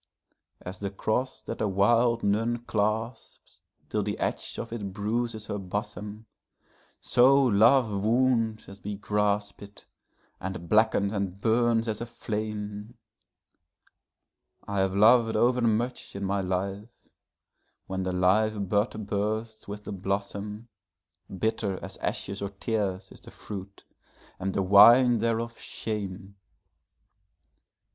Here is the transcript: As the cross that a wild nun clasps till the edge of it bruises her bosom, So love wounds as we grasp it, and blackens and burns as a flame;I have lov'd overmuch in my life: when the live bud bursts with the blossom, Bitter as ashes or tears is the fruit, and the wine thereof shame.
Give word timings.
As 0.61 0.79
the 0.79 0.89
cross 0.89 1.43
that 1.43 1.61
a 1.61 1.67
wild 1.67 2.23
nun 2.23 2.63
clasps 2.65 3.61
till 3.87 4.01
the 4.01 4.17
edge 4.17 4.57
of 4.57 4.73
it 4.73 4.91
bruises 4.93 5.45
her 5.45 5.59
bosom, 5.59 6.25
So 6.99 7.35
love 7.39 8.03
wounds 8.03 8.67
as 8.67 8.83
we 8.83 8.97
grasp 8.97 9.61
it, 9.61 9.85
and 10.39 10.67
blackens 10.67 11.13
and 11.13 11.39
burns 11.39 11.87
as 11.87 12.01
a 12.01 12.07
flame;I 12.07 14.79
have 14.79 14.95
lov'd 14.95 15.35
overmuch 15.35 16.15
in 16.15 16.23
my 16.25 16.41
life: 16.41 16.89
when 17.85 18.01
the 18.01 18.11
live 18.11 18.69
bud 18.69 19.05
bursts 19.05 19.67
with 19.67 19.83
the 19.83 19.91
blossom, 19.93 20.67
Bitter 21.29 21.77
as 21.85 21.97
ashes 21.97 22.41
or 22.41 22.49
tears 22.49 23.11
is 23.11 23.19
the 23.21 23.29
fruit, 23.29 23.83
and 24.39 24.55
the 24.55 24.63
wine 24.63 25.19
thereof 25.19 25.59
shame. 25.59 26.37